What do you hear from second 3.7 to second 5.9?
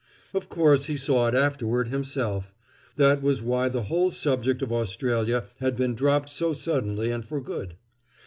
whole subject of Australia had